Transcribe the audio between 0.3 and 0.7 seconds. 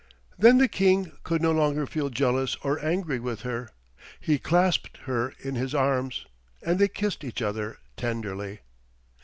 Then the